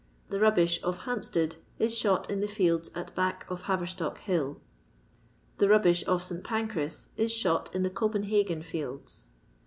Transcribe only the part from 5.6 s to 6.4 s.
rubbish of